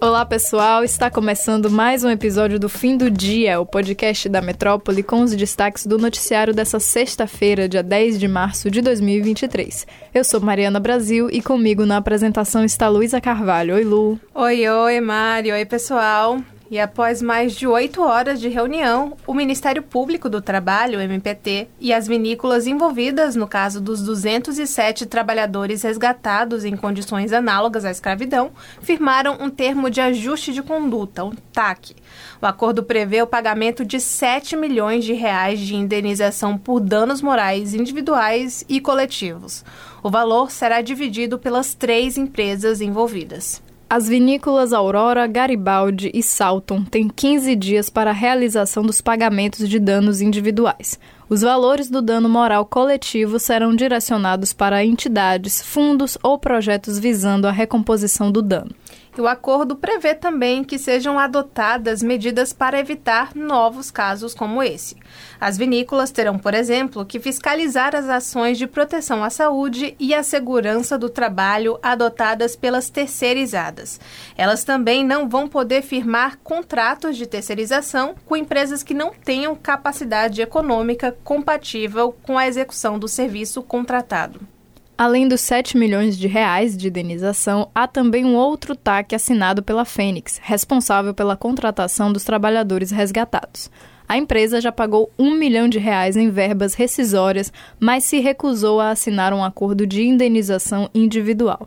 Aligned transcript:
Olá, 0.00 0.24
pessoal! 0.24 0.84
Está 0.84 1.10
começando 1.10 1.68
mais 1.68 2.04
um 2.04 2.08
episódio 2.08 2.56
do 2.56 2.68
Fim 2.68 2.96
do 2.96 3.10
Dia, 3.10 3.58
o 3.58 3.66
podcast 3.66 4.28
da 4.28 4.40
Metrópole, 4.40 5.02
com 5.02 5.22
os 5.22 5.34
destaques 5.34 5.88
do 5.88 5.98
noticiário 5.98 6.54
dessa 6.54 6.78
sexta-feira, 6.78 7.68
dia 7.68 7.82
10 7.82 8.20
de 8.20 8.28
março 8.28 8.70
de 8.70 8.80
2023. 8.80 9.88
Eu 10.14 10.22
sou 10.22 10.40
Mariana 10.40 10.78
Brasil 10.78 11.28
e 11.32 11.42
comigo 11.42 11.84
na 11.84 11.96
apresentação 11.96 12.64
está 12.64 12.88
Luísa 12.88 13.20
Carvalho. 13.20 13.74
Oi, 13.74 13.82
Lu! 13.82 14.20
Oi, 14.36 14.68
oi, 14.68 15.00
Mari! 15.00 15.50
Oi, 15.50 15.64
pessoal! 15.64 16.38
E 16.70 16.78
após 16.78 17.22
mais 17.22 17.54
de 17.54 17.66
oito 17.66 18.02
horas 18.02 18.38
de 18.38 18.48
reunião, 18.48 19.16
o 19.26 19.32
Ministério 19.32 19.82
Público 19.82 20.28
do 20.28 20.42
Trabalho, 20.42 21.00
MPT, 21.00 21.66
e 21.80 21.94
as 21.94 22.06
vinícolas 22.06 22.66
envolvidas 22.66 23.34
no 23.34 23.48
caso 23.48 23.80
dos 23.80 24.02
207 24.02 25.06
trabalhadores 25.06 25.82
resgatados 25.82 26.66
em 26.66 26.76
condições 26.76 27.32
análogas 27.32 27.86
à 27.86 27.90
escravidão 27.90 28.50
firmaram 28.82 29.38
um 29.40 29.48
termo 29.48 29.88
de 29.88 30.02
ajuste 30.02 30.52
de 30.52 30.62
conduta, 30.62 31.24
um 31.24 31.32
TAC. 31.52 31.96
O 32.42 32.44
acordo 32.44 32.82
prevê 32.82 33.22
o 33.22 33.26
pagamento 33.26 33.82
de 33.82 33.98
7 33.98 34.54
milhões 34.54 35.06
de 35.06 35.14
reais 35.14 35.60
de 35.60 35.74
indenização 35.74 36.58
por 36.58 36.80
danos 36.80 37.22
morais 37.22 37.72
individuais 37.72 38.62
e 38.68 38.78
coletivos. 38.78 39.64
O 40.02 40.10
valor 40.10 40.50
será 40.50 40.82
dividido 40.82 41.38
pelas 41.38 41.74
três 41.74 42.18
empresas 42.18 42.82
envolvidas. 42.82 43.66
As 43.90 44.06
vinícolas 44.06 44.74
Aurora, 44.74 45.26
Garibaldi 45.26 46.10
e 46.12 46.22
Salton 46.22 46.84
têm 46.84 47.08
15 47.08 47.56
dias 47.56 47.88
para 47.88 48.10
a 48.10 48.12
realização 48.12 48.82
dos 48.82 49.00
pagamentos 49.00 49.66
de 49.66 49.78
danos 49.78 50.20
individuais. 50.20 51.00
Os 51.26 51.40
valores 51.40 51.88
do 51.88 52.02
dano 52.02 52.28
moral 52.28 52.66
coletivo 52.66 53.38
serão 53.38 53.74
direcionados 53.74 54.52
para 54.52 54.84
entidades, 54.84 55.62
fundos 55.62 56.18
ou 56.22 56.38
projetos 56.38 56.98
visando 56.98 57.48
a 57.48 57.50
recomposição 57.50 58.30
do 58.30 58.42
dano. 58.42 58.72
E 59.18 59.20
o 59.20 59.26
acordo 59.26 59.74
prevê 59.74 60.14
também 60.14 60.62
que 60.62 60.78
sejam 60.78 61.18
adotadas 61.18 62.04
medidas 62.04 62.52
para 62.52 62.78
evitar 62.78 63.34
novos 63.34 63.90
casos 63.90 64.32
como 64.32 64.62
esse. 64.62 64.94
As 65.40 65.58
vinícolas 65.58 66.12
terão, 66.12 66.38
por 66.38 66.54
exemplo, 66.54 67.04
que 67.04 67.18
fiscalizar 67.18 67.96
as 67.96 68.08
ações 68.08 68.56
de 68.56 68.68
proteção 68.68 69.24
à 69.24 69.28
saúde 69.28 69.96
e 69.98 70.14
à 70.14 70.22
segurança 70.22 70.96
do 70.96 71.08
trabalho 71.08 71.80
adotadas 71.82 72.54
pelas 72.54 72.90
terceirizadas. 72.90 74.00
Elas 74.36 74.62
também 74.62 75.04
não 75.04 75.28
vão 75.28 75.48
poder 75.48 75.82
firmar 75.82 76.38
contratos 76.38 77.16
de 77.16 77.26
terceirização 77.26 78.14
com 78.24 78.36
empresas 78.36 78.84
que 78.84 78.94
não 78.94 79.10
tenham 79.12 79.56
capacidade 79.56 80.40
econômica 80.40 81.10
compatível 81.24 82.14
com 82.22 82.38
a 82.38 82.46
execução 82.46 83.00
do 83.00 83.08
serviço 83.08 83.64
contratado. 83.64 84.57
Além 84.98 85.28
dos 85.28 85.42
7 85.42 85.78
milhões 85.78 86.18
de 86.18 86.26
reais 86.26 86.76
de 86.76 86.88
indenização, 86.88 87.70
há 87.72 87.86
também 87.86 88.24
um 88.24 88.34
outro 88.34 88.74
TAC 88.74 89.14
assinado 89.14 89.62
pela 89.62 89.84
Fênix, 89.84 90.40
responsável 90.42 91.14
pela 91.14 91.36
contratação 91.36 92.12
dos 92.12 92.24
trabalhadores 92.24 92.90
resgatados. 92.90 93.70
A 94.08 94.16
empresa 94.16 94.58
já 94.58 94.72
pagou 94.72 95.10
um 95.18 95.34
milhão 95.34 95.68
de 95.68 95.78
reais 95.78 96.16
em 96.16 96.30
verbas 96.30 96.72
rescisórias, 96.72 97.52
mas 97.78 98.04
se 98.04 98.20
recusou 98.20 98.80
a 98.80 98.90
assinar 98.90 99.34
um 99.34 99.44
acordo 99.44 99.86
de 99.86 100.02
indenização 100.02 100.88
individual. 100.94 101.66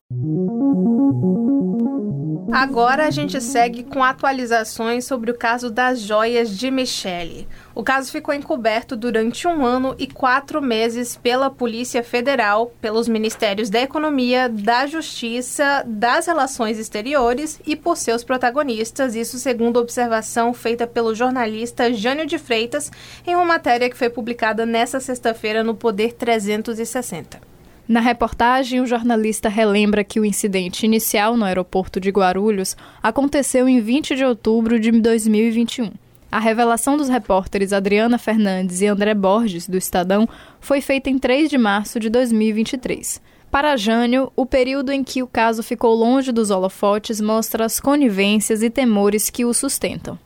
Agora 2.51 3.07
a 3.07 3.11
gente 3.11 3.39
segue 3.39 3.81
com 3.83 4.03
atualizações 4.03 5.05
sobre 5.05 5.31
o 5.31 5.37
caso 5.37 5.69
das 5.69 6.01
joias 6.01 6.49
de 6.49 6.69
Michele. 6.69 7.47
O 7.73 7.81
caso 7.81 8.11
ficou 8.11 8.33
encoberto 8.33 8.97
durante 8.97 9.47
um 9.47 9.65
ano 9.65 9.95
e 9.97 10.05
quatro 10.05 10.61
meses 10.61 11.15
pela 11.15 11.49
Polícia 11.49 12.03
Federal, 12.03 12.73
pelos 12.81 13.07
Ministérios 13.07 13.69
da 13.69 13.79
Economia, 13.79 14.49
da 14.49 14.85
Justiça, 14.85 15.83
das 15.87 16.27
Relações 16.27 16.77
Exteriores 16.77 17.61
e 17.65 17.77
por 17.77 17.95
seus 17.95 18.21
protagonistas, 18.21 19.15
isso 19.15 19.39
segundo 19.39 19.79
observação 19.79 20.53
feita 20.53 20.85
pelo 20.85 21.15
jornalista 21.15 21.93
Jânio 21.93 22.25
de 22.31 22.39
Freitas 22.39 22.91
em 23.27 23.35
uma 23.35 23.45
matéria 23.45 23.89
que 23.89 23.97
foi 23.97 24.09
publicada 24.09 24.65
nesta 24.65 24.99
sexta-feira 24.99 25.63
no 25.63 25.75
Poder 25.75 26.13
360. 26.13 27.39
Na 27.87 27.99
reportagem, 27.99 28.79
o 28.79 28.87
jornalista 28.87 29.49
relembra 29.49 30.03
que 30.03 30.19
o 30.19 30.25
incidente 30.25 30.85
inicial 30.85 31.35
no 31.35 31.43
aeroporto 31.43 31.99
de 31.99 32.09
Guarulhos 32.09 32.77
aconteceu 33.03 33.67
em 33.67 33.81
20 33.81 34.15
de 34.15 34.23
outubro 34.23 34.79
de 34.79 34.91
2021. 34.91 35.91
A 36.31 36.39
revelação 36.39 36.95
dos 36.95 37.09
repórteres 37.09 37.73
Adriana 37.73 38.17
Fernandes 38.17 38.79
e 38.79 38.87
André 38.87 39.13
Borges, 39.13 39.67
do 39.67 39.77
Estadão, 39.77 40.29
foi 40.61 40.79
feita 40.79 41.09
em 41.09 41.19
3 41.19 41.49
de 41.49 41.57
março 41.57 41.99
de 41.99 42.09
2023. 42.09 43.21
Para 43.51 43.75
Jânio, 43.75 44.31
o 44.33 44.45
período 44.45 44.93
em 44.93 45.03
que 45.03 45.21
o 45.21 45.27
caso 45.27 45.61
ficou 45.61 45.93
longe 45.93 46.31
dos 46.31 46.49
holofotes 46.49 47.19
mostra 47.19 47.65
as 47.65 47.81
conivências 47.81 48.63
e 48.63 48.69
temores 48.69 49.29
que 49.29 49.43
o 49.43 49.53
sustentam. 49.53 50.17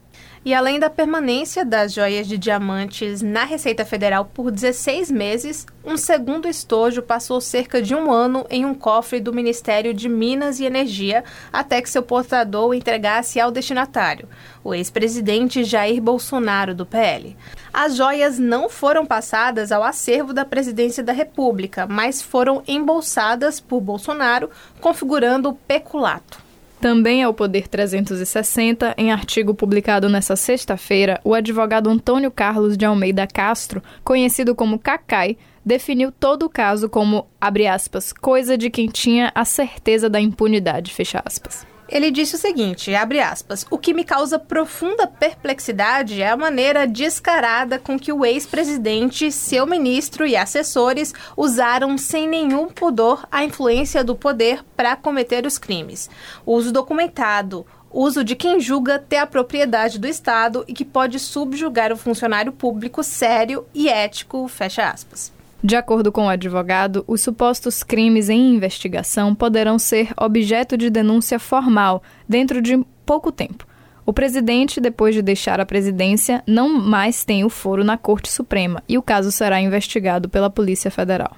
E 0.45 0.53
além 0.53 0.79
da 0.79 0.91
permanência 0.91 1.65
das 1.65 1.91
joias 1.91 2.27
de 2.27 2.37
diamantes 2.37 3.23
na 3.23 3.45
Receita 3.45 3.83
Federal 3.83 4.25
por 4.25 4.51
16 4.51 5.09
meses, 5.09 5.65
um 5.83 5.97
segundo 5.97 6.47
estojo 6.47 7.01
passou 7.01 7.41
cerca 7.41 7.81
de 7.81 7.95
um 7.95 8.11
ano 8.11 8.45
em 8.47 8.63
um 8.63 8.75
cofre 8.75 9.19
do 9.19 9.33
Ministério 9.33 9.91
de 9.91 10.07
Minas 10.07 10.59
e 10.59 10.65
Energia 10.65 11.23
até 11.51 11.81
que 11.81 11.89
seu 11.89 12.03
portador 12.03 12.69
o 12.69 12.73
entregasse 12.75 13.39
ao 13.39 13.49
destinatário, 13.49 14.29
o 14.63 14.71
ex-presidente 14.71 15.63
Jair 15.63 15.99
Bolsonaro, 15.99 16.75
do 16.75 16.85
PL. 16.85 17.35
As 17.73 17.95
joias 17.95 18.37
não 18.37 18.69
foram 18.69 19.03
passadas 19.03 19.71
ao 19.71 19.83
acervo 19.83 20.31
da 20.31 20.45
Presidência 20.45 21.03
da 21.03 21.11
República, 21.11 21.87
mas 21.87 22.21
foram 22.21 22.61
embolsadas 22.67 23.59
por 23.59 23.81
Bolsonaro, 23.81 24.51
configurando 24.79 25.49
o 25.49 25.55
peculato. 25.55 26.44
Também 26.85 27.23
ao 27.23 27.33
Poder 27.33 27.67
360, 27.67 28.93
em 28.95 29.11
artigo 29.11 29.55
publicado 29.55 30.07
nesta 30.07 30.35
sexta-feira, 30.35 31.19
o 31.23 31.33
advogado 31.33 31.89
Antônio 31.89 32.29
Carlos 32.29 32.77
de 32.77 32.85
Almeida 32.85 33.25
Castro, 33.25 33.81
conhecido 34.03 34.53
como 34.53 34.77
Cacai, 34.77 35.35
definiu 35.65 36.11
todo 36.11 36.43
o 36.43 36.49
caso 36.49 36.87
como, 36.87 37.25
abre 37.41 37.65
aspas, 37.65 38.13
coisa 38.13 38.55
de 38.55 38.69
quem 38.69 38.85
tinha 38.87 39.31
a 39.33 39.43
certeza 39.43 40.07
da 40.07 40.21
impunidade, 40.21 40.93
fecha 40.93 41.23
aspas. 41.25 41.65
Ele 41.87 42.09
disse 42.09 42.35
o 42.35 42.39
seguinte, 42.39 42.95
abre 42.95 43.19
aspas, 43.19 43.65
o 43.69 43.77
que 43.77 43.93
me 43.93 44.03
causa 44.03 44.39
profunda 44.39 45.05
perplexidade 45.05 46.19
é 46.19 46.29
a 46.29 46.37
maneira 46.37 46.87
descarada 46.87 47.77
com 47.77 47.99
que 47.99 48.11
o 48.11 48.25
ex-presidente, 48.25 49.31
seu 49.31 49.67
ministro 49.67 50.25
e 50.25 50.35
assessores 50.35 51.13
usaram 51.37 51.95
sem 51.97 52.27
nenhum 52.27 52.67
pudor 52.67 53.27
a 53.31 53.43
influência 53.43 54.03
do 54.03 54.15
poder 54.15 54.63
para 54.75 54.95
cometer 54.95 55.45
os 55.45 55.59
crimes. 55.59 56.09
Uso 56.43 56.71
documentado, 56.71 57.65
uso 57.91 58.23
de 58.23 58.35
quem 58.35 58.59
julga 58.59 58.97
ter 58.97 59.17
a 59.17 59.27
propriedade 59.27 59.99
do 59.99 60.07
Estado 60.07 60.65
e 60.67 60.73
que 60.73 60.83
pode 60.83 61.19
subjugar 61.19 61.91
o 61.91 61.97
funcionário 61.97 62.51
público 62.51 63.03
sério 63.03 63.63
e 63.75 63.87
ético, 63.89 64.47
fecha 64.47 64.89
aspas. 64.89 65.34
De 65.65 65.75
acordo 65.75 66.11
com 66.11 66.27
o 66.27 66.29
advogado, 66.29 67.03
os 67.07 67.21
supostos 67.21 67.81
crimes 67.81 68.29
em 68.29 68.53
investigação 68.53 69.33
poderão 69.33 69.79
ser 69.79 70.13
objeto 70.15 70.77
de 70.77 70.91
denúncia 70.91 71.39
formal 71.39 72.03
dentro 72.29 72.61
de 72.61 72.85
pouco 73.03 73.31
tempo. 73.31 73.65
O 74.05 74.13
presidente, 74.13 74.79
depois 74.79 75.15
de 75.15 75.23
deixar 75.23 75.59
a 75.59 75.65
presidência, 75.65 76.43
não 76.45 76.69
mais 76.69 77.25
tem 77.25 77.43
o 77.43 77.49
foro 77.49 77.83
na 77.83 77.97
Corte 77.97 78.31
Suprema 78.31 78.83
e 78.87 78.95
o 78.95 79.01
caso 79.01 79.31
será 79.31 79.59
investigado 79.59 80.29
pela 80.29 80.51
Polícia 80.51 80.91
Federal. 80.91 81.35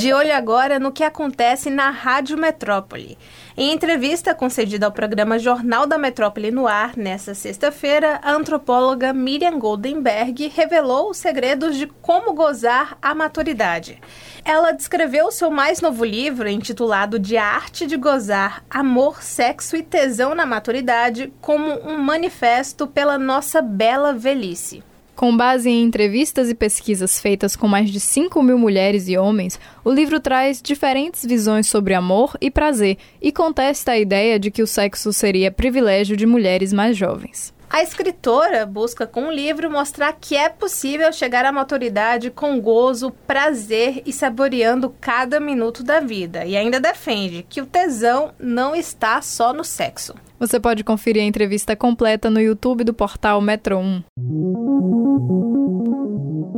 De 0.00 0.14
olho 0.14 0.34
agora 0.34 0.78
no 0.78 0.90
que 0.90 1.04
acontece 1.04 1.68
na 1.68 1.90
Rádio 1.90 2.38
Metrópole. 2.38 3.18
Em 3.54 3.70
entrevista 3.70 4.34
concedida 4.34 4.86
ao 4.86 4.92
programa 4.92 5.38
Jornal 5.38 5.86
da 5.86 5.98
Metrópole 5.98 6.50
no 6.50 6.66
Ar, 6.66 6.96
nesta 6.96 7.34
sexta-feira, 7.34 8.18
a 8.22 8.32
antropóloga 8.32 9.12
Miriam 9.12 9.58
Goldenberg 9.58 10.48
revelou 10.48 11.10
os 11.10 11.18
segredos 11.18 11.76
de 11.76 11.86
como 11.86 12.32
gozar 12.32 12.96
a 13.02 13.14
maturidade. 13.14 14.00
Ela 14.42 14.72
descreveu 14.72 15.30
seu 15.30 15.50
mais 15.50 15.82
novo 15.82 16.02
livro, 16.02 16.48
intitulado 16.48 17.18
De 17.18 17.36
Arte 17.36 17.86
de 17.86 17.98
Gozar, 17.98 18.64
Amor, 18.70 19.22
Sexo 19.22 19.76
e 19.76 19.82
Tesão 19.82 20.34
na 20.34 20.46
Maturidade, 20.46 21.30
como 21.42 21.74
um 21.86 21.98
manifesto 21.98 22.86
pela 22.86 23.18
nossa 23.18 23.60
bela 23.60 24.14
velhice. 24.14 24.82
Com 25.20 25.36
base 25.36 25.68
em 25.68 25.82
entrevistas 25.82 26.48
e 26.48 26.54
pesquisas 26.54 27.20
feitas 27.20 27.54
com 27.54 27.68
mais 27.68 27.90
de 27.90 28.00
5 28.00 28.42
mil 28.42 28.56
mulheres 28.56 29.06
e 29.06 29.18
homens, 29.18 29.60
o 29.84 29.92
livro 29.92 30.18
traz 30.18 30.62
diferentes 30.62 31.26
visões 31.26 31.68
sobre 31.68 31.92
amor 31.92 32.38
e 32.40 32.50
prazer 32.50 32.96
e 33.20 33.30
contesta 33.30 33.92
a 33.92 33.98
ideia 33.98 34.38
de 34.38 34.50
que 34.50 34.62
o 34.62 34.66
sexo 34.66 35.12
seria 35.12 35.52
privilégio 35.52 36.16
de 36.16 36.24
mulheres 36.24 36.72
mais 36.72 36.96
jovens. 36.96 37.52
A 37.68 37.82
escritora 37.82 38.64
busca 38.64 39.06
com 39.06 39.28
o 39.28 39.30
livro 39.30 39.70
mostrar 39.70 40.16
que 40.18 40.34
é 40.34 40.48
possível 40.48 41.12
chegar 41.12 41.44
à 41.44 41.52
maturidade 41.52 42.30
com 42.30 42.58
gozo, 42.58 43.12
prazer 43.26 44.02
e 44.06 44.14
saboreando 44.14 44.92
cada 45.02 45.38
minuto 45.38 45.84
da 45.84 46.00
vida, 46.00 46.46
e 46.46 46.56
ainda 46.56 46.80
defende 46.80 47.44
que 47.46 47.60
o 47.60 47.66
tesão 47.66 48.32
não 48.40 48.74
está 48.74 49.20
só 49.20 49.52
no 49.52 49.64
sexo. 49.64 50.14
Você 50.40 50.58
pode 50.58 50.82
conferir 50.82 51.22
a 51.22 51.26
entrevista 51.26 51.76
completa 51.76 52.30
no 52.30 52.40
YouTube 52.40 52.82
do 52.82 52.94
portal 52.94 53.42
Metro 53.42 53.76
1. 53.76 54.02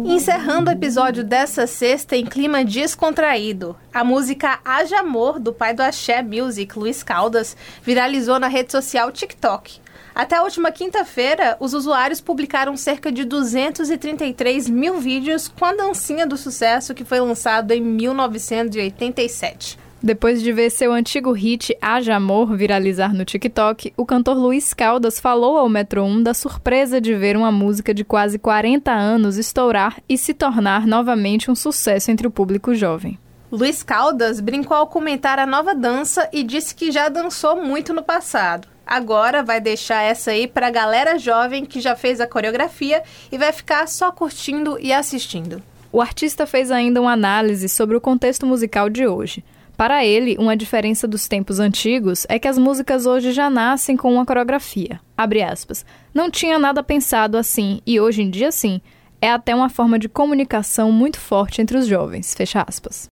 Encerrando 0.05 0.71
o 0.71 0.73
episódio 0.73 1.25
dessa 1.25 1.67
sexta 1.67 2.17
em 2.17 2.25
clima 2.27 2.65
descontraído, 2.65 3.77
a 3.93 4.05
música 4.05 4.61
Haja 4.65 5.01
Amor, 5.01 5.39
do 5.39 5.53
pai 5.53 5.75
do 5.75 5.81
Axé 5.81 6.23
Music, 6.23 6.79
Luiz 6.79 7.03
Caldas, 7.03 7.57
viralizou 7.83 8.39
na 8.39 8.49
rede 8.49 8.71
social 8.73 9.11
TikTok. 9.11 9.81
Até 10.15 10.37
a 10.37 10.43
última 10.43 10.71
quinta-feira, 10.71 11.57
os 11.59 11.73
usuários 11.73 12.21
publicaram 12.21 12.77
cerca 12.77 13.11
de 13.11 13.25
233 13.25 14.69
mil 14.69 14.99
vídeos 14.99 15.49
com 15.49 15.65
a 15.65 15.75
dancinha 15.75 16.27
do 16.27 16.37
sucesso 16.37 16.95
que 16.95 17.05
foi 17.05 17.19
lançado 17.21 17.71
em 17.71 17.81
1987. 17.81 19.79
Depois 20.03 20.43
de 20.43 20.53
ver 20.53 20.69
seu 20.69 20.93
antigo 20.93 21.31
hit 21.31 21.77
Haja 21.81 22.17
Amor 22.17 22.57
viralizar 22.57 23.15
no 23.15 23.25
TikTok, 23.25 23.93
o 23.97 24.05
cantor 24.05 24.37
Luiz 24.37 24.75
Caldas 24.75 25.21
falou 25.21 25.57
ao 25.57 25.69
Metro 25.69 26.03
1 26.03 26.25
da 26.25 26.35
surpresa 26.35 27.01
de 27.01 27.15
ver 27.15 27.37
uma 27.37 27.53
música 27.53 27.95
de 27.95 28.03
quase 28.03 28.37
40 28.37 28.91
anos 28.91 29.37
estourar 29.37 30.03
e 30.09 30.19
se 30.19 30.35
tornar 30.35 30.89
novamente 30.89 31.53
um 31.53 31.55
sucesso 31.55 32.11
entre 32.11 32.27
o 32.27 32.33
público 32.33 32.75
jovem. 32.75 33.17
Luiz 33.53 33.85
Caldas 33.85 34.41
brincou 34.41 34.77
ao 34.77 34.89
comentar 34.89 35.39
a 35.39 35.47
nova 35.47 35.73
dança 35.73 36.29
e 36.33 36.43
disse 36.43 36.75
que 36.75 36.91
já 36.91 37.09
dançou 37.09 37.63
muito 37.63 37.95
no 37.95 38.03
passado. 38.03 38.67
Agora 38.85 39.41
vai 39.45 39.61
deixar 39.61 40.03
essa 40.03 40.33
aí 40.33 40.49
para 40.49 40.67
a 40.67 40.73
galera 40.73 41.17
jovem 41.17 41.65
que 41.65 41.81
já 41.81 41.95
fez 41.95 42.21
a 42.21 42.27
coreografia 42.27 43.05
e 43.31 43.39
vai 43.39 43.53
ficar 43.53 43.87
só 43.87 44.11
curtindo 44.11 44.77
e 44.81 44.93
assistindo. 44.93 45.63
O 45.93 46.01
artista 46.01 46.45
fez 46.45 46.73
ainda 46.73 47.01
uma 47.01 47.13
análise 47.13 47.69
sobre 47.69 47.97
o 47.97 48.01
contexto 48.01 48.45
musical 48.47 48.91
de 48.91 49.07
hoje. 49.07 49.45
Para 49.83 50.05
ele, 50.05 50.37
uma 50.39 50.57
diferença 50.57 51.09
dos 51.09 51.27
tempos 51.27 51.59
antigos 51.59 52.25
é 52.29 52.39
que 52.39 52.47
as 52.47 52.57
músicas 52.57 53.05
hoje 53.05 53.33
já 53.33 53.51
nascem 53.51 53.97
com 53.97 54.15
uma 54.15 54.25
coreografia. 54.25 55.01
Abre 55.17 55.43
aspas. 55.43 55.85
Não 56.15 56.31
tinha 56.31 56.57
nada 56.57 56.85
pensado 56.85 57.37
assim, 57.37 57.81
e 57.85 57.99
hoje 57.99 58.23
em 58.23 58.31
dia 58.31 58.53
sim. 58.53 58.81
É 59.21 59.29
até 59.29 59.53
uma 59.53 59.69
forma 59.69 59.99
de 59.99 60.09
comunicação 60.09 60.93
muito 60.93 61.19
forte 61.19 61.61
entre 61.61 61.77
os 61.77 61.89
jovens. 61.89 62.33
Fecha 62.33 62.65
aspas. 62.65 63.09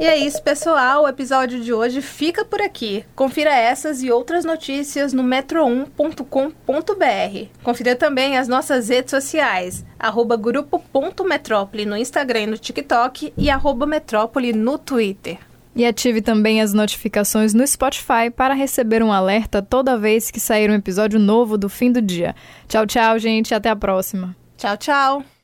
E 0.00 0.06
é 0.06 0.16
isso, 0.16 0.42
pessoal. 0.42 1.02
O 1.02 1.08
episódio 1.08 1.60
de 1.60 1.74
hoje 1.74 2.00
fica 2.00 2.42
por 2.42 2.62
aqui. 2.62 3.04
Confira 3.14 3.54
essas 3.54 4.02
e 4.02 4.10
outras 4.10 4.46
notícias 4.46 5.12
no 5.12 5.22
metro1.com.br. 5.22 7.48
Confira 7.62 7.94
também 7.94 8.38
as 8.38 8.48
nossas 8.48 8.88
redes 8.88 9.10
sociais, 9.10 9.84
arroba 9.98 10.38
grupo.metrópole 10.38 11.84
no 11.84 11.98
Instagram 11.98 12.40
e 12.40 12.46
no 12.46 12.56
TikTok 12.56 13.34
e 13.36 13.50
arroba 13.50 13.84
metrópole 13.84 14.54
no 14.54 14.78
Twitter. 14.78 15.36
E 15.76 15.84
ative 15.84 16.22
também 16.22 16.62
as 16.62 16.72
notificações 16.72 17.52
no 17.52 17.66
Spotify 17.66 18.30
para 18.34 18.54
receber 18.54 19.02
um 19.02 19.12
alerta 19.12 19.60
toda 19.60 19.98
vez 19.98 20.30
que 20.30 20.40
sair 20.40 20.70
um 20.70 20.74
episódio 20.74 21.20
novo 21.20 21.58
do 21.58 21.68
fim 21.68 21.92
do 21.92 22.00
dia. 22.00 22.34
Tchau, 22.66 22.86
tchau, 22.86 23.18
gente. 23.18 23.54
Até 23.54 23.68
a 23.68 23.76
próxima. 23.76 24.34
Tchau, 24.56 24.78
tchau. 24.78 25.39